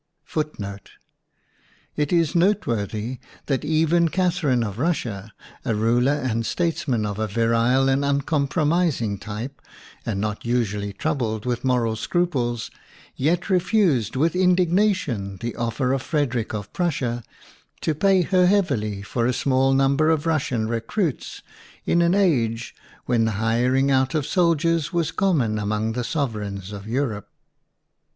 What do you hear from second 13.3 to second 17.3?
refused with indignation the offer of Frederick of Prussia